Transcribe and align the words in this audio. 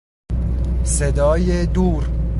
صدای 0.83 1.65
دور 1.65 2.09